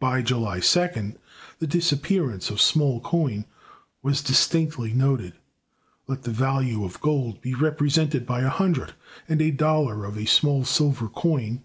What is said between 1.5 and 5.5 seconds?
the disappearance of small coin was distinctly noted.